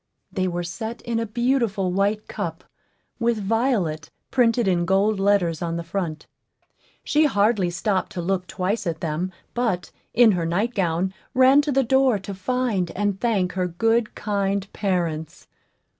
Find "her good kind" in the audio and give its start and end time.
13.51-14.73